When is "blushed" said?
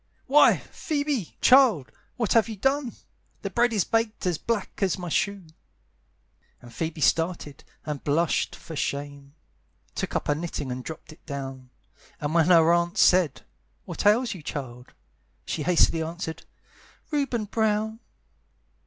8.03-8.55